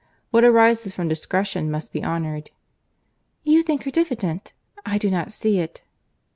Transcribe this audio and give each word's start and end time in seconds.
What 0.31 0.43
arises 0.43 0.95
from 0.95 1.09
discretion 1.09 1.69
must 1.69 1.93
be 1.93 2.03
honoured." 2.03 2.49
"You 3.43 3.61
think 3.61 3.83
her 3.83 3.91
diffident. 3.91 4.51
I 4.83 4.97
do 4.97 5.11
not 5.11 5.31
see 5.31 5.59
it." 5.59 5.83